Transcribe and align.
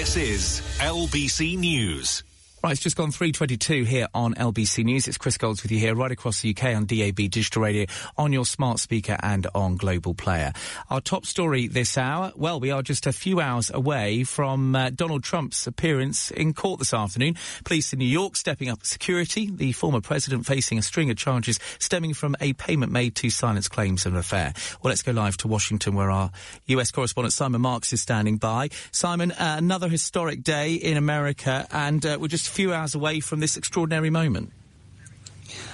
This 0.00 0.16
is 0.16 0.62
LBC 0.78 1.58
News. 1.58 2.22
Right, 2.62 2.72
it's 2.72 2.82
just 2.82 2.96
gone 2.96 3.10
322 3.10 3.84
here 3.84 4.06
on 4.12 4.34
LBC 4.34 4.84
News. 4.84 5.08
It's 5.08 5.16
Chris 5.16 5.38
Golds 5.38 5.62
with 5.62 5.72
you 5.72 5.78
here 5.78 5.94
right 5.94 6.12
across 6.12 6.42
the 6.42 6.50
UK 6.50 6.76
on 6.76 6.84
DAB 6.84 7.16
Digital 7.30 7.62
Radio, 7.62 7.86
on 8.18 8.34
your 8.34 8.44
smart 8.44 8.80
speaker 8.80 9.16
and 9.22 9.46
on 9.54 9.76
Global 9.76 10.12
Player. 10.12 10.52
Our 10.90 11.00
top 11.00 11.24
story 11.24 11.68
this 11.68 11.96
hour, 11.96 12.32
well, 12.36 12.60
we 12.60 12.70
are 12.70 12.82
just 12.82 13.06
a 13.06 13.12
few 13.12 13.40
hours 13.40 13.70
away 13.70 14.24
from 14.24 14.76
uh, 14.76 14.90
Donald 14.90 15.24
Trump's 15.24 15.66
appearance 15.66 16.30
in 16.30 16.52
court 16.52 16.80
this 16.80 16.92
afternoon. 16.92 17.36
Police 17.64 17.94
in 17.94 17.98
New 17.98 18.04
York 18.04 18.36
stepping 18.36 18.68
up 18.68 18.84
security, 18.84 19.50
the 19.50 19.72
former 19.72 20.02
president 20.02 20.44
facing 20.44 20.76
a 20.76 20.82
string 20.82 21.08
of 21.10 21.16
charges 21.16 21.58
stemming 21.78 22.12
from 22.12 22.36
a 22.42 22.52
payment 22.52 22.92
made 22.92 23.14
to 23.14 23.30
silence 23.30 23.68
claims 23.68 24.04
of 24.04 24.12
an 24.12 24.18
affair. 24.18 24.52
Well, 24.82 24.90
let's 24.90 25.00
go 25.00 25.12
live 25.12 25.38
to 25.38 25.48
Washington 25.48 25.94
where 25.94 26.10
our 26.10 26.30
US 26.66 26.90
correspondent 26.90 27.32
Simon 27.32 27.62
Marks 27.62 27.94
is 27.94 28.02
standing 28.02 28.36
by. 28.36 28.68
Simon, 28.92 29.32
uh, 29.32 29.54
another 29.56 29.88
historic 29.88 30.42
day 30.42 30.74
in 30.74 30.98
America 30.98 31.66
and 31.72 32.04
uh, 32.04 32.18
we're 32.20 32.28
just 32.28 32.49
few 32.50 32.74
hours 32.74 32.94
away 32.94 33.20
from 33.20 33.40
this 33.40 33.56
extraordinary 33.56 34.10
moment. 34.10 34.52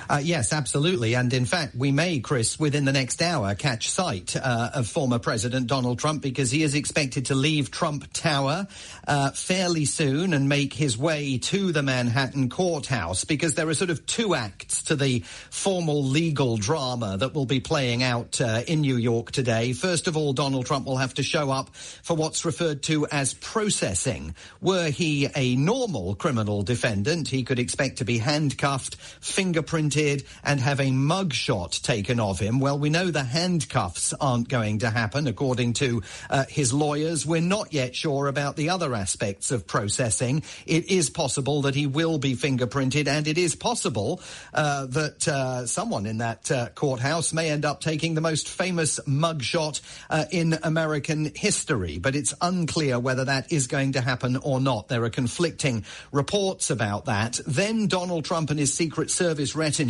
Uh, 0.08 0.20
yes, 0.22 0.52
absolutely. 0.52 1.14
And 1.14 1.32
in 1.32 1.44
fact, 1.44 1.74
we 1.74 1.90
may, 1.90 2.20
Chris, 2.20 2.58
within 2.58 2.84
the 2.84 2.92
next 2.92 3.20
hour, 3.20 3.54
catch 3.54 3.90
sight 3.90 4.36
uh, 4.36 4.70
of 4.74 4.86
former 4.86 5.18
President 5.18 5.66
Donald 5.66 5.98
Trump 5.98 6.22
because 6.22 6.50
he 6.50 6.62
is 6.62 6.74
expected 6.74 7.26
to 7.26 7.34
leave 7.34 7.70
Trump 7.70 8.12
Tower 8.12 8.68
uh, 9.08 9.30
fairly 9.32 9.84
soon 9.84 10.32
and 10.32 10.48
make 10.48 10.72
his 10.72 10.96
way 10.96 11.38
to 11.38 11.72
the 11.72 11.82
Manhattan 11.82 12.48
courthouse 12.48 13.24
because 13.24 13.54
there 13.54 13.68
are 13.68 13.74
sort 13.74 13.90
of 13.90 14.06
two 14.06 14.34
acts 14.34 14.82
to 14.84 14.96
the 14.96 15.20
formal 15.50 16.04
legal 16.04 16.56
drama 16.56 17.16
that 17.16 17.34
will 17.34 17.46
be 17.46 17.60
playing 17.60 18.02
out 18.02 18.40
uh, 18.40 18.62
in 18.66 18.82
New 18.82 18.96
York 18.96 19.32
today. 19.32 19.72
First 19.72 20.06
of 20.06 20.16
all, 20.16 20.32
Donald 20.32 20.66
Trump 20.66 20.86
will 20.86 20.98
have 20.98 21.14
to 21.14 21.22
show 21.24 21.50
up 21.50 21.74
for 21.74 22.14
what's 22.14 22.44
referred 22.44 22.84
to 22.84 23.06
as 23.08 23.34
processing. 23.34 24.34
Were 24.60 24.90
he 24.90 25.28
a 25.34 25.56
normal 25.56 26.14
criminal 26.14 26.62
defendant, 26.62 27.28
he 27.28 27.42
could 27.42 27.58
expect 27.58 27.98
to 27.98 28.04
be 28.04 28.18
handcuffed, 28.18 28.96
fingerprinted, 29.20 29.95
and 30.44 30.60
have 30.60 30.80
a 30.80 30.90
mugshot 30.90 31.82
taken 31.82 32.20
of 32.20 32.38
him. 32.38 32.60
Well, 32.60 32.78
we 32.78 32.90
know 32.90 33.10
the 33.10 33.24
handcuffs 33.24 34.12
aren't 34.12 34.48
going 34.48 34.80
to 34.80 34.90
happen, 34.90 35.26
according 35.26 35.72
to 35.74 36.02
uh, 36.28 36.44
his 36.48 36.72
lawyers. 36.72 37.24
We're 37.24 37.40
not 37.40 37.72
yet 37.72 37.96
sure 37.96 38.28
about 38.28 38.56
the 38.56 38.70
other 38.70 38.94
aspects 38.94 39.50
of 39.50 39.66
processing. 39.66 40.42
It 40.66 40.90
is 40.90 41.08
possible 41.08 41.62
that 41.62 41.74
he 41.74 41.86
will 41.86 42.18
be 42.18 42.34
fingerprinted, 42.34 43.08
and 43.08 43.26
it 43.26 43.38
is 43.38 43.56
possible 43.56 44.20
uh, 44.52 44.86
that 44.86 45.26
uh, 45.26 45.66
someone 45.66 46.06
in 46.06 46.18
that 46.18 46.50
uh, 46.50 46.68
courthouse 46.74 47.32
may 47.32 47.50
end 47.50 47.64
up 47.64 47.80
taking 47.80 48.14
the 48.14 48.20
most 48.20 48.48
famous 48.48 49.00
mugshot 49.06 49.80
uh, 50.10 50.26
in 50.30 50.58
American 50.62 51.32
history. 51.34 51.98
But 51.98 52.14
it's 52.16 52.34
unclear 52.40 52.98
whether 52.98 53.24
that 53.24 53.50
is 53.50 53.66
going 53.66 53.92
to 53.92 54.00
happen 54.00 54.36
or 54.36 54.60
not. 54.60 54.88
There 54.88 55.04
are 55.04 55.10
conflicting 55.10 55.84
reports 56.12 56.70
about 56.70 57.06
that. 57.06 57.40
Then 57.46 57.86
Donald 57.86 58.24
Trump 58.24 58.50
and 58.50 58.58
his 58.58 58.74
Secret 58.74 59.10
Service 59.10 59.56
retinue 59.56 59.85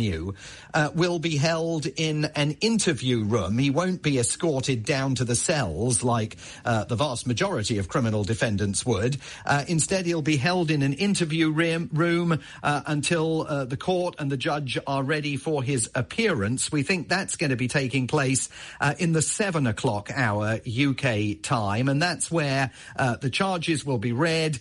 uh, 0.73 0.89
will 0.93 1.19
be 1.19 1.37
held 1.37 1.85
in 1.85 2.25
an 2.35 2.51
interview 2.61 3.23
room. 3.23 3.57
He 3.57 3.69
won't 3.69 4.01
be 4.01 4.19
escorted 4.19 4.85
down 4.85 5.15
to 5.15 5.25
the 5.25 5.35
cells 5.35 6.03
like 6.03 6.37
uh, 6.65 6.83
the 6.85 6.95
vast 6.95 7.25
majority 7.27 7.77
of 7.77 7.87
criminal 7.87 8.23
defendants 8.23 8.85
would. 8.85 9.17
Uh, 9.45 9.65
instead, 9.67 10.05
he'll 10.05 10.21
be 10.21 10.37
held 10.37 10.69
in 10.69 10.81
an 10.83 10.93
interview 10.93 11.49
room 11.49 12.39
uh, 12.63 12.81
until 12.85 13.47
uh, 13.47 13.65
the 13.65 13.77
court 13.77 14.15
and 14.19 14.31
the 14.31 14.37
judge 14.37 14.77
are 14.85 15.03
ready 15.03 15.35
for 15.35 15.63
his 15.63 15.89
appearance. 15.95 16.71
We 16.71 16.83
think 16.83 17.09
that's 17.09 17.35
going 17.35 17.49
to 17.49 17.55
be 17.55 17.67
taking 17.67 18.07
place 18.07 18.49
uh, 18.79 18.93
in 18.99 19.13
the 19.13 19.21
seven 19.21 19.67
o'clock 19.67 20.11
hour 20.13 20.59
UK 20.67 21.41
time, 21.41 21.89
and 21.89 22.01
that's 22.01 22.29
where 22.29 22.71
the 22.97 23.29
charges 23.29 23.85
will 23.85 23.97
be 23.97 24.11
read. 24.11 24.59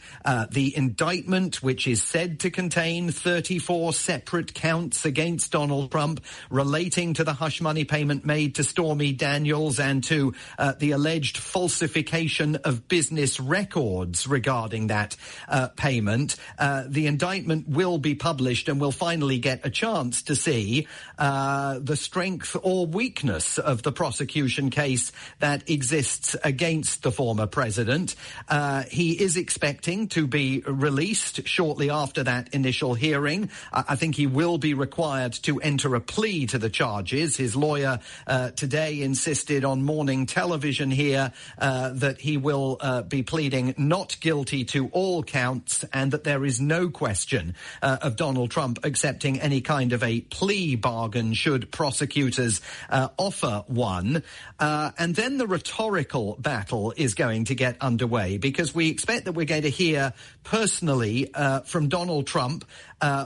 the 0.50 0.72
indictment, 0.76 1.62
which 1.62 1.86
is 1.86 2.02
said 2.02 2.40
to 2.40 2.50
contain 2.50 3.10
34 3.10 3.92
separate 3.92 4.54
counts 4.54 5.04
against 5.04 5.25
against 5.26 5.50
Donald 5.50 5.90
Trump 5.90 6.20
relating 6.50 7.12
to 7.12 7.24
the 7.24 7.32
hush 7.32 7.60
money 7.60 7.82
payment 7.82 8.24
made 8.24 8.54
to 8.54 8.62
Stormy 8.62 9.12
Daniels 9.12 9.80
and 9.80 10.04
to 10.04 10.32
uh, 10.56 10.74
the 10.78 10.92
alleged 10.92 11.36
falsification 11.38 12.54
of 12.62 12.86
business 12.86 13.40
records 13.40 14.28
regarding 14.28 14.86
that 14.86 15.16
uh, 15.48 15.66
payment. 15.76 16.36
Uh, 16.60 16.84
the 16.86 17.08
indictment 17.08 17.68
will 17.68 17.98
be 17.98 18.14
published 18.14 18.68
and 18.68 18.80
we'll 18.80 18.92
finally 18.92 19.40
get 19.40 19.66
a 19.66 19.70
chance 19.70 20.22
to 20.22 20.36
see 20.36 20.86
uh, 21.18 21.80
the 21.80 21.96
strength 21.96 22.56
or 22.62 22.86
weakness 22.86 23.58
of 23.58 23.82
the 23.82 23.90
prosecution 23.90 24.70
case 24.70 25.10
that 25.40 25.68
exists 25.68 26.36
against 26.44 27.02
the 27.02 27.10
former 27.10 27.48
president. 27.48 28.14
Uh, 28.48 28.84
he 28.84 29.20
is 29.20 29.36
expecting 29.36 30.06
to 30.06 30.28
be 30.28 30.62
released 30.68 31.48
shortly 31.48 31.90
after 31.90 32.22
that 32.22 32.54
initial 32.54 32.94
hearing. 32.94 33.50
I 33.72 33.96
think 33.96 34.14
he 34.14 34.28
will 34.28 34.58
be 34.58 34.72
required 34.72 35.15
required 35.16 35.32
to 35.32 35.58
enter 35.60 35.94
a 35.94 36.00
plea 36.00 36.44
to 36.46 36.58
the 36.58 36.68
charges. 36.68 37.38
His 37.38 37.56
lawyer 37.56 38.00
uh, 38.26 38.50
today 38.50 39.00
insisted 39.00 39.64
on 39.64 39.82
morning 39.82 40.26
television 40.26 40.90
here 40.90 41.32
uh, 41.58 41.90
that 41.94 42.20
he 42.20 42.36
will 42.36 42.76
uh, 42.80 43.00
be 43.02 43.22
pleading 43.22 43.74
not 43.78 44.20
guilty 44.20 44.64
to 44.66 44.88
all 44.88 45.22
counts 45.22 45.86
and 45.94 46.12
that 46.12 46.24
there 46.24 46.44
is 46.44 46.60
no 46.60 46.90
question 46.90 47.54
uh, 47.80 47.96
of 48.02 48.16
Donald 48.16 48.50
Trump 48.50 48.84
accepting 48.84 49.40
any 49.40 49.62
kind 49.62 49.94
of 49.94 50.02
a 50.02 50.20
plea 50.20 50.76
bargain 50.76 51.32
should 51.32 51.70
prosecutors 51.70 52.60
uh, 52.90 53.08
offer 53.16 53.64
one. 53.68 54.22
Uh, 54.58 54.90
and 54.98 55.14
then 55.14 55.38
the 55.38 55.46
rhetorical 55.46 56.36
battle 56.38 56.92
is 56.94 57.14
going 57.14 57.46
to 57.46 57.54
get 57.54 57.76
underway 57.80 58.36
because 58.36 58.74
we 58.74 58.90
expect 58.90 59.24
that 59.24 59.32
we're 59.32 59.46
going 59.46 59.62
to 59.62 59.70
hear 59.70 60.12
personally 60.44 61.30
from 61.64 61.88
Donald 61.88 62.26
Trump 62.26 62.64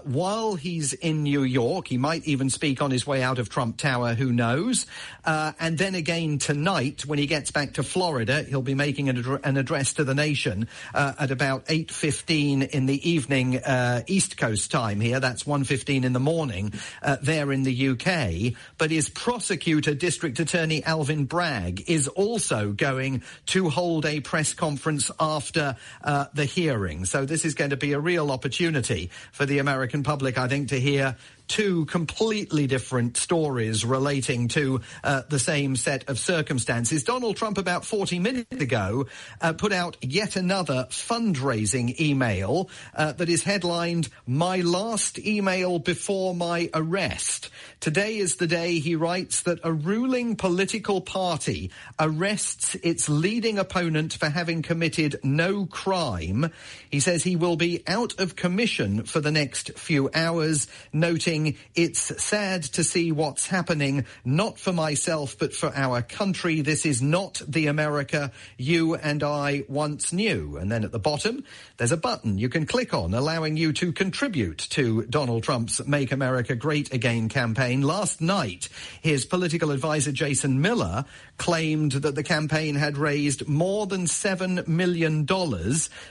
while 0.05 0.55
he's 0.55 0.93
in 0.93 1.23
New 1.23 1.43
York 1.43 1.80
York. 1.81 1.89
He 1.89 1.97
might 1.97 2.27
even 2.27 2.51
speak 2.51 2.83
on 2.83 2.91
his 2.91 3.07
way 3.07 3.23
out 3.23 3.39
of 3.39 3.49
Trump 3.49 3.79
Tower, 3.79 4.15
who 4.15 4.33
knows? 4.33 4.87
Uh, 5.25 5.53
and 5.59 5.79
then 5.79 5.95
again 5.95 6.39
tonight, 6.39 7.07
when 7.07 7.19
he 7.19 7.27
gets 7.27 7.51
back 7.51 7.75
to 7.75 7.83
Florida, 7.83 8.43
he'll 8.43 8.61
be 8.61 8.75
making 8.75 9.09
an, 9.09 9.39
an 9.45 9.57
address 9.57 9.95
to 9.95 10.05
the 10.05 10.15
nation 10.15 10.69
uh, 10.95 11.15
at 11.19 11.31
about 11.31 11.67
8.15 11.67 12.69
in 12.71 12.87
the 12.87 13.09
evening 13.09 13.57
uh, 13.57 14.03
East 14.07 14.37
Coast 14.37 14.71
time 14.71 15.01
here. 15.01 15.21
That's 15.21 15.45
1.15 15.45 16.05
in 16.05 16.13
the 16.13 16.21
morning 16.21 16.75
uh, 17.03 17.17
there 17.23 17.51
in 17.51 17.63
the 17.63 17.89
UK. 17.89 18.55
But 18.77 18.91
his 18.91 19.09
prosecutor, 19.09 19.95
District 19.95 20.39
Attorney 20.39 20.85
Alvin 20.85 21.25
Bragg, 21.25 21.89
is 21.89 22.09
also 22.09 22.73
going 22.73 23.23
to 23.47 23.71
hold 23.71 24.05
a 24.05 24.21
press 24.21 24.53
conference 24.53 25.11
after 25.19 25.77
uh, 26.05 26.27
the 26.35 26.45
hearing. 26.45 27.07
So 27.07 27.25
this 27.25 27.45
is 27.45 27.55
going 27.55 27.71
to 27.71 27.77
be 27.77 27.95
a 27.95 28.01
real 28.01 28.31
opportunity 28.31 29.11
for 29.33 29.47
the 29.47 29.59
American 29.59 30.03
public, 30.03 30.37
I 30.37 30.47
think, 30.47 30.69
to 30.69 30.81
hear 30.81 31.17
two 31.51 31.60
completely 31.61 32.67
different 32.67 33.19
stories 33.19 33.85
relating 33.85 34.49
to 34.49 34.81
uh, 35.05 35.23
the 35.29 35.39
same 35.39 35.77
set 35.77 36.09
of 36.09 36.19
circumstances. 36.19 37.05
Donald 37.05 37.37
Trump, 37.37 37.59
about 37.59 37.85
40 37.85 38.19
minutes 38.19 38.63
ago, 38.63 39.07
uh, 39.43 39.53
put 39.53 39.71
out 39.71 39.99
yet 40.01 40.37
another 40.37 40.87
fundraising 40.89 42.01
email 42.01 42.71
uh, 42.95 43.13
that 43.13 43.29
is 43.29 43.43
headlined, 43.43 44.09
My 44.27 44.63
Last 44.63 45.19
Email 45.19 45.79
Before 45.79 46.35
My 46.35 46.71
Arrest. 46.73 47.51
Today 47.79 48.17
is 48.17 48.37
the 48.37 48.47
day, 48.47 48.79
he 48.79 48.97
writes, 48.97 49.43
that 49.43 49.61
a 49.63 49.73
ruling 49.73 50.37
political 50.37 51.03
party 51.03 51.71
arrests 51.99 52.75
its 52.77 53.11
leading 53.11 53.59
opponent 53.59 54.15
for 54.15 54.31
having 54.31 54.63
committed 54.63 55.21
no 55.23 55.67
crime. 55.67 56.51
He 56.91 57.01
says 57.01 57.23
he 57.23 57.37
will 57.37 57.57
be 57.57 57.83
out 57.87 58.19
of 58.19 58.35
commission 58.35 59.05
for 59.05 59.21
the 59.21 59.31
next 59.31 59.79
few 59.79 60.09
hours, 60.15 60.67
noting 60.93 61.50
it's 61.75 62.23
sad 62.23 62.63
to 62.65 62.85
see 62.85 63.13
what's 63.13 63.47
happening, 63.47 64.05
not 64.25 64.59
for 64.59 64.73
myself, 64.73 65.37
but 65.39 65.55
for 65.55 65.73
our 65.75 66.03
country. 66.03 66.61
This 66.61 66.87
is 66.87 67.03
not 67.03 67.43
the 67.47 67.67
America 67.67 68.33
you 68.57 68.95
and 68.95 69.23
I 69.23 69.65
once 69.69 70.13
knew. 70.13 70.57
And 70.57 70.71
then 70.71 70.85
at 70.85 70.93
the 70.93 70.99
bottom, 70.99 71.45
there's 71.77 71.93
a 71.93 71.97
button 71.97 72.39
you 72.39 72.49
can 72.49 72.67
click 72.67 72.95
on 72.95 73.15
allowing 73.15 73.57
you 73.57 73.73
to 73.75 73.93
contribute 73.93 74.59
to 74.71 75.05
Donald 75.07 75.43
Trump's 75.43 75.87
Make 75.87 76.13
America 76.13 76.55
Great 76.55 76.93
Again 76.93 77.29
campaign. 77.29 77.83
Last 77.83 78.21
night, 78.21 78.69
his 79.03 79.25
political 79.25 79.71
advisor 79.71 80.13
Jason 80.13 80.61
Miller 80.61 81.05
claimed 81.37 81.93
that 81.93 82.15
the 82.15 82.23
campaign 82.23 82.75
had 82.75 82.99
raised 82.99 83.49
more 83.49 83.87
than 83.87 84.05
$7 84.05 84.69
million 84.69 85.27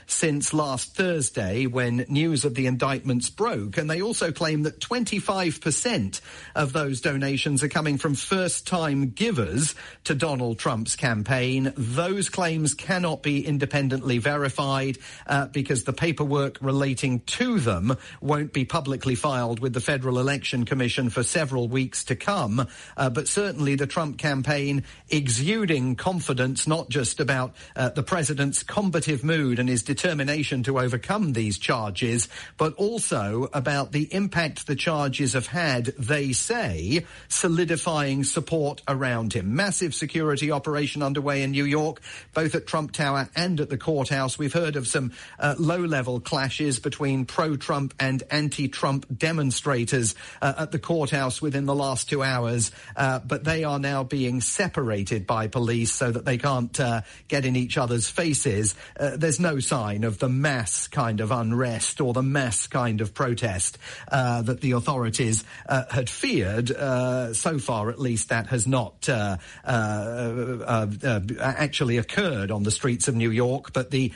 since 0.06 0.52
last 0.52 0.94
Thursday 0.94 1.66
when 1.66 2.04
news 2.08 2.44
of 2.44 2.54
the 2.54 2.66
indictments 2.66 3.30
broke. 3.30 3.76
And 3.76 3.88
they 3.88 4.02
also 4.02 4.32
claim 4.32 4.62
that 4.64 4.80
20 4.80 5.18
25% 5.30 6.20
of 6.56 6.72
those 6.72 7.00
donations 7.00 7.62
are 7.62 7.68
coming 7.68 7.98
from 7.98 8.16
first 8.16 8.66
time 8.66 9.10
givers 9.10 9.76
to 10.02 10.12
Donald 10.12 10.58
Trump's 10.58 10.96
campaign. 10.96 11.72
Those 11.76 12.28
claims 12.28 12.74
cannot 12.74 13.22
be 13.22 13.46
independently 13.46 14.18
verified 14.18 14.98
uh, 15.28 15.46
because 15.46 15.84
the 15.84 15.92
paperwork 15.92 16.58
relating 16.60 17.20
to 17.20 17.60
them 17.60 17.96
won't 18.20 18.52
be 18.52 18.64
publicly 18.64 19.14
filed 19.14 19.60
with 19.60 19.72
the 19.72 19.80
Federal 19.80 20.18
Election 20.18 20.64
Commission 20.64 21.10
for 21.10 21.22
several 21.22 21.68
weeks 21.68 22.02
to 22.04 22.16
come. 22.16 22.66
Uh, 22.96 23.08
but 23.08 23.28
certainly 23.28 23.76
the 23.76 23.86
Trump 23.86 24.18
campaign 24.18 24.82
exuding 25.10 25.94
confidence, 25.94 26.66
not 26.66 26.88
just 26.88 27.20
about 27.20 27.54
uh, 27.76 27.90
the 27.90 28.02
president's 28.02 28.64
combative 28.64 29.22
mood 29.22 29.60
and 29.60 29.68
his 29.68 29.84
determination 29.84 30.64
to 30.64 30.80
overcome 30.80 31.34
these 31.34 31.56
charges, 31.56 32.28
but 32.56 32.74
also 32.74 33.48
about 33.52 33.92
the 33.92 34.12
impact 34.12 34.66
the 34.66 34.74
charges 34.74 35.19
have 35.20 35.46
had, 35.46 35.86
they 35.98 36.32
say, 36.32 37.04
solidifying 37.28 38.24
support 38.24 38.82
around 38.88 39.32
him. 39.32 39.54
Massive 39.54 39.94
security 39.94 40.50
operation 40.50 41.02
underway 41.02 41.42
in 41.42 41.50
New 41.50 41.64
York, 41.64 42.00
both 42.34 42.54
at 42.54 42.66
Trump 42.66 42.92
Tower 42.92 43.28
and 43.36 43.60
at 43.60 43.68
the 43.68 43.78
courthouse. 43.78 44.38
We've 44.38 44.52
heard 44.52 44.76
of 44.76 44.86
some 44.86 45.12
uh, 45.38 45.54
low 45.58 45.84
level 45.84 46.20
clashes 46.20 46.78
between 46.78 47.26
pro 47.26 47.56
Trump 47.56 47.94
and 48.00 48.22
anti 48.30 48.68
Trump 48.68 49.06
demonstrators 49.14 50.14
uh, 50.40 50.54
at 50.58 50.72
the 50.72 50.78
courthouse 50.78 51.42
within 51.42 51.66
the 51.66 51.74
last 51.74 52.08
two 52.08 52.22
hours, 52.22 52.72
uh, 52.96 53.18
but 53.20 53.44
they 53.44 53.64
are 53.64 53.78
now 53.78 54.02
being 54.02 54.40
separated 54.40 55.26
by 55.26 55.46
police 55.46 55.92
so 55.92 56.10
that 56.10 56.24
they 56.24 56.38
can't 56.38 56.80
uh, 56.80 57.02
get 57.28 57.44
in 57.44 57.56
each 57.56 57.76
other's 57.76 58.08
faces. 58.08 58.74
Uh, 58.98 59.16
there's 59.16 59.38
no 59.38 59.60
sign 59.60 60.04
of 60.04 60.18
the 60.18 60.28
mass 60.28 60.88
kind 60.88 61.20
of 61.20 61.30
unrest 61.30 62.00
or 62.00 62.12
the 62.12 62.22
mass 62.22 62.66
kind 62.66 63.00
of 63.00 63.12
protest 63.12 63.78
uh, 64.10 64.42
that 64.42 64.60
the 64.60 64.72
authorities 64.72 65.09
uh, 65.18 65.84
had 65.90 66.08
feared. 66.08 66.70
Uh, 66.70 67.34
so 67.34 67.58
far, 67.58 67.90
at 67.90 67.98
least, 67.98 68.28
that 68.28 68.46
has 68.48 68.66
not 68.66 69.08
uh, 69.08 69.36
uh, 69.64 70.86
actually 71.40 71.96
occurred 71.96 72.50
on 72.50 72.62
the 72.62 72.70
streets 72.70 73.08
of 73.08 73.14
New 73.14 73.30
York. 73.30 73.72
But 73.72 73.90
the 73.90 74.12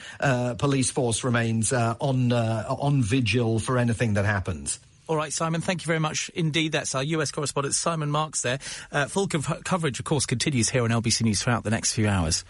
police 0.59 0.91
force 0.91 1.25
remains 1.25 1.73
on 1.73 2.33
on 2.33 3.03
vigil 3.03 3.59
for 3.59 3.79
anything 3.79 4.15
that 4.15 4.25
happens. 4.25 4.79
All 5.07 5.17
right, 5.17 5.33
Simon, 5.33 5.61
thank 5.61 5.83
you 5.83 5.87
very 5.87 5.99
much 5.99 6.31
indeed. 6.35 6.73
That's 6.73 6.95
our 6.95 7.03
US 7.03 7.31
correspondent, 7.31 7.75
Simon 7.75 8.11
Marks, 8.11 8.41
there. 8.41 8.59
Uh, 8.91 9.07
full 9.07 9.29
co- 9.29 9.61
coverage, 9.63 9.99
of 9.99 10.07
course, 10.07 10.25
continues 10.25 10.71
here 10.71 10.83
on 10.83 10.91
LBC 10.91 11.23
News 11.23 11.43
throughout 11.43 11.63
the 11.63 11.71
next 11.71 11.93
few 11.93 12.09
hours. 12.09 12.43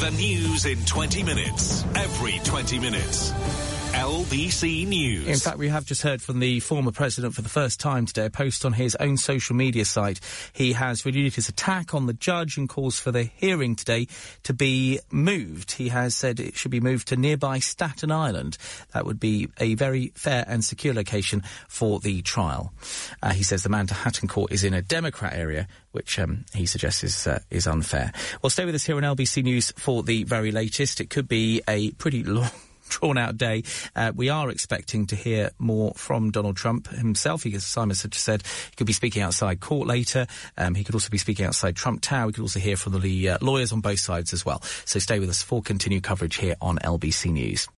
The 0.00 0.10
news 0.16 0.64
in 0.64 0.82
20 0.84 1.22
minutes, 1.22 1.84
every 1.94 2.40
20 2.44 2.78
minutes. 2.78 3.73
LBC 3.94 4.88
News. 4.88 5.28
In 5.28 5.36
fact, 5.36 5.56
we 5.56 5.68
have 5.68 5.86
just 5.86 6.02
heard 6.02 6.20
from 6.20 6.40
the 6.40 6.58
former 6.58 6.90
president 6.90 7.32
for 7.32 7.42
the 7.42 7.48
first 7.48 7.78
time 7.78 8.06
today, 8.06 8.26
a 8.26 8.30
post 8.30 8.64
on 8.64 8.72
his 8.72 8.96
own 8.96 9.16
social 9.16 9.54
media 9.54 9.84
site. 9.84 10.18
He 10.52 10.72
has 10.72 11.06
renewed 11.06 11.36
his 11.36 11.48
attack 11.48 11.94
on 11.94 12.06
the 12.06 12.12
judge 12.12 12.56
and 12.56 12.68
calls 12.68 12.98
for 12.98 13.12
the 13.12 13.22
hearing 13.22 13.76
today 13.76 14.08
to 14.42 14.52
be 14.52 14.98
moved. 15.12 15.70
He 15.72 15.90
has 15.90 16.16
said 16.16 16.40
it 16.40 16.56
should 16.56 16.72
be 16.72 16.80
moved 16.80 17.06
to 17.08 17.16
nearby 17.16 17.60
Staten 17.60 18.10
Island. 18.10 18.58
That 18.92 19.06
would 19.06 19.20
be 19.20 19.48
a 19.58 19.74
very 19.74 20.10
fair 20.16 20.44
and 20.48 20.64
secure 20.64 20.92
location 20.92 21.44
for 21.68 22.00
the 22.00 22.20
trial. 22.22 22.72
Uh, 23.22 23.32
he 23.32 23.44
says 23.44 23.62
the 23.62 23.68
Manhattan 23.68 24.26
court 24.26 24.50
is 24.50 24.64
in 24.64 24.74
a 24.74 24.82
Democrat 24.82 25.34
area, 25.34 25.68
which 25.92 26.18
um, 26.18 26.46
he 26.52 26.66
suggests 26.66 27.04
is, 27.04 27.28
uh, 27.28 27.38
is 27.48 27.68
unfair. 27.68 28.12
Well, 28.42 28.50
stay 28.50 28.64
with 28.64 28.74
us 28.74 28.84
here 28.84 28.96
on 28.96 29.04
LBC 29.04 29.44
News 29.44 29.72
for 29.76 30.02
the 30.02 30.24
very 30.24 30.50
latest. 30.50 31.00
It 31.00 31.10
could 31.10 31.28
be 31.28 31.62
a 31.68 31.92
pretty 31.92 32.24
long 32.24 32.50
drawn 32.88 33.18
out 33.18 33.36
day. 33.36 33.62
Uh, 33.94 34.12
we 34.14 34.28
are 34.28 34.50
expecting 34.50 35.06
to 35.06 35.16
hear 35.16 35.50
more 35.58 35.92
from 35.94 36.30
Donald 36.30 36.56
Trump 36.56 36.88
himself. 36.88 37.42
He, 37.42 37.54
as 37.54 37.64
Simon 37.64 37.94
said, 37.94 38.42
he 38.42 38.76
could 38.76 38.86
be 38.86 38.92
speaking 38.92 39.22
outside 39.22 39.60
court 39.60 39.86
later. 39.86 40.26
Um, 40.56 40.74
he 40.74 40.84
could 40.84 40.94
also 40.94 41.10
be 41.10 41.18
speaking 41.18 41.46
outside 41.46 41.76
Trump 41.76 42.00
Tower. 42.00 42.26
We 42.26 42.32
could 42.32 42.42
also 42.42 42.60
hear 42.60 42.76
from 42.76 43.00
the 43.00 43.30
uh, 43.30 43.38
lawyers 43.40 43.72
on 43.72 43.80
both 43.80 44.00
sides 44.00 44.32
as 44.32 44.44
well. 44.44 44.62
So 44.84 44.98
stay 44.98 45.18
with 45.18 45.30
us 45.30 45.42
for 45.42 45.62
continued 45.62 46.02
coverage 46.02 46.36
here 46.36 46.56
on 46.60 46.78
LBC 46.78 47.32
News. 47.32 47.68